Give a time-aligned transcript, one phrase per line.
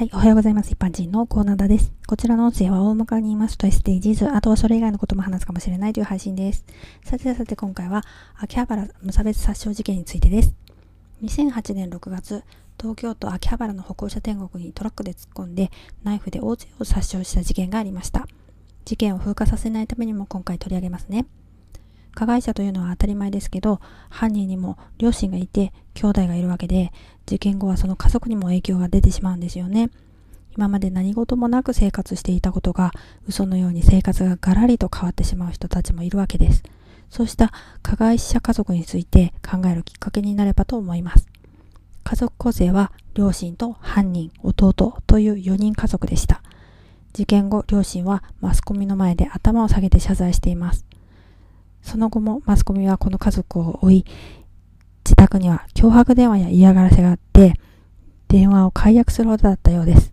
[0.00, 0.70] はい、おはようございます。
[0.70, 1.92] 一般人のコーナーです。
[2.06, 6.64] こちらの音声は大まかに言いますと SDGs、あとはそれ以外のことも話すかもしれないという配信です。
[7.04, 8.02] さてさて今回は
[8.34, 10.54] 秋葉原無差別殺傷事件についてです。
[11.22, 12.44] 2008年6月、
[12.78, 15.70] 東京都秋葉原の歩行者天国にトラックで突っ込んで
[16.02, 18.26] ナイフで大勢を殺傷した事件がありました。
[18.86, 21.26] 事件を風化させないためにも今回取り上げますね。
[22.14, 26.92] 加害者というのは当たり前ですけど、犯人にも両親がいて、兄弟がいるわけで、
[27.26, 29.90] 事件後はその家族にも影響が出てしまうんですよね。
[30.56, 32.92] 今まで何事もなく生活していたことが、
[33.26, 36.62] 嘘のように生活がガラリと変わってしまう人たちもいるわけです。
[37.08, 41.26] そうした加害者家族について考えるきっかけになればと思います。
[42.04, 44.72] 家族構成は両親と犯人、弟
[45.06, 46.42] という4人家族でした。
[47.12, 50.86] 事件後、両親はマスコミの前で頭を下げて謝罪しています。
[51.82, 54.04] その後もマスコミはこの家族を追い、
[55.04, 57.54] 自宅には脅迫電話や嫌がらせがあって、
[58.28, 60.12] 電話を解約するほどだったようです。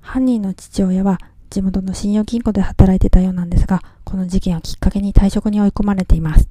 [0.00, 1.18] 犯人の父親は
[1.50, 6.48] 地元の信用金庫で働いてたようなんですが、この事件をきっかけに退職に追い込まれています。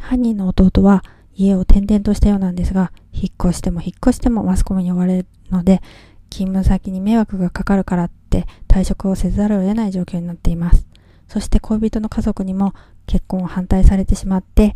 [0.00, 5.82] 犯人の弟は家を転々としたようなんですが、引っ越しても引っ越してもマスコミに追われるので、
[6.30, 10.86] 勤務先に迷惑がかかるからって退職をせざるを得ない状況になっています。
[11.26, 12.74] そして恋人の家族にも
[13.08, 14.74] 結婚を反対されてしまって、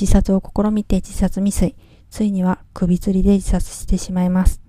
[0.00, 1.76] 自殺を試みて自殺未遂、
[2.08, 4.62] ついには首吊りで自殺してしまいます。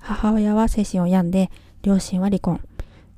[0.00, 1.50] 母親は精神を病んで、
[1.82, 2.60] 両親は離婚。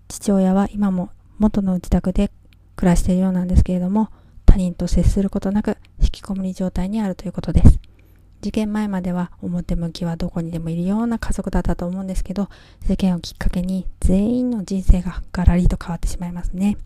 [0.08, 1.08] 父親は今も
[1.38, 2.30] 元の自宅で
[2.76, 4.10] 暮らしているようなんですけれども、
[4.44, 7.80] 他人と接することなく引きこもり状態にあるということです。
[8.42, 12.48] 事件前までは表向きはどこにでもいるような家族だったと思うんですけど、
[12.86, 16.76] 事件をきっかけに全員の人生がガラリと変わってしまいますね。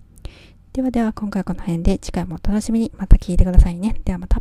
[0.72, 4.00] ではでは今回はこの辺で次回もお楽しみにまた聞いてくださいね。
[4.04, 4.40] ではまた。